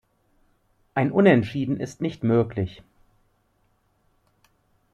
[0.95, 2.81] Ein Unentschieden ist nicht möglich.